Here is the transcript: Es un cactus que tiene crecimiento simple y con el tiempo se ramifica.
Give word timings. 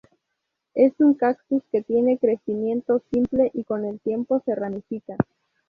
Es 0.73 0.93
un 0.97 1.13
cactus 1.13 1.61
que 1.71 1.83
tiene 1.83 2.17
crecimiento 2.17 3.03
simple 3.11 3.51
y 3.53 3.65
con 3.65 3.85
el 3.85 3.99
tiempo 3.99 4.41
se 4.43 4.55
ramifica. 4.55 5.15